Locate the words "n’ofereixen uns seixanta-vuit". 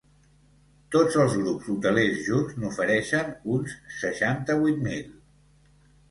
2.63-4.81